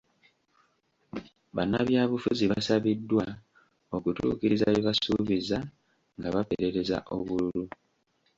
Bannabyabufuzi 1.55 2.45
basabiddwa 2.51 3.25
okutuukiriza 3.95 4.65
bye 4.69 4.85
baasuubiza 4.87 5.57
nga 6.17 6.27
baperereza 6.35 6.97
obululu 7.15 7.65